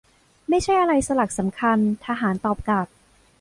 [0.49, 1.77] ไม่ใช่อะไรสลักสำคัญ.
[2.05, 2.87] ทหารตอบกลับ